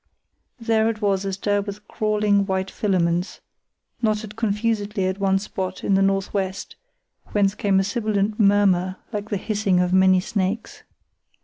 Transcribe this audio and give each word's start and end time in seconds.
There 0.59 0.89
it 0.89 0.99
was 0.99 1.25
astir 1.25 1.61
with 1.61 1.87
crawling 1.87 2.47
white 2.47 2.71
filaments, 2.71 3.39
knotted 4.01 4.35
confusedly 4.35 5.05
at 5.05 5.19
one 5.19 5.37
spot 5.37 5.83
in 5.83 5.93
the 5.93 6.01
north 6.01 6.33
west, 6.33 6.75
whence 7.33 7.53
came 7.53 7.79
a 7.79 7.83
sibilant 7.83 8.39
murmur 8.39 8.95
like 9.13 9.29
the 9.29 9.37
hissing 9.37 9.79
of 9.79 9.93
many 9.93 10.19
snakes. 10.19 10.81